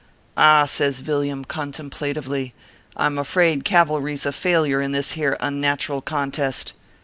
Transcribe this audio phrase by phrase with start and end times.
[0.35, 2.55] "Ah!" says Villiam, contemplatively,
[2.97, 6.73] "I m afraid cavalry s a failure in this here unnatural contest.